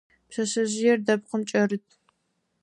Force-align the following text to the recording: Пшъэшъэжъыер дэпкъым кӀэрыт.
Пшъэшъэжъыер 0.29 0.99
дэпкъым 1.05 1.41
кӀэрыт. 1.49 1.85